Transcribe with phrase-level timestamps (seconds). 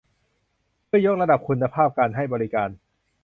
[0.85, 2.69] เพื่อยกระดับคุณภาพการให้บริการ